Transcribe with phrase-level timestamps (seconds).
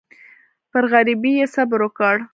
[0.71, 2.15] پر غریبۍ یې صبر وکړ.